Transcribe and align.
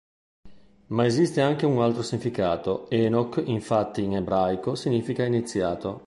Ma 0.87 1.05
esiste 1.05 1.41
anche 1.41 1.67
un 1.67 1.79
altro 1.79 2.01
significato: 2.01 2.89
Enoch, 2.89 3.39
infatti, 3.45 4.01
in 4.01 4.15
ebraico 4.15 4.73
significa 4.73 5.25
"iniziato". 5.25 5.99